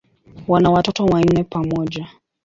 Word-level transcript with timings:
Wana 0.47 0.69
watoto 0.71 1.05
wanne 1.05 1.43
pamoja. 1.43 2.07